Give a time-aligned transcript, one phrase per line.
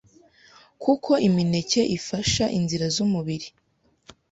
[0.83, 3.47] kuko Imineke ifasha inzira z’umubiri